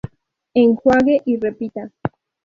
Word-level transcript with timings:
Enjuague 0.55 1.21
y 1.25 1.37
repita. 1.39 1.91